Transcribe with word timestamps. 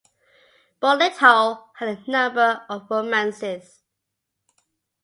Bolitho 0.81 1.69
had 1.75 1.87
a 1.89 2.09
number 2.11 2.65
of 2.69 2.89
romances. 2.89 3.83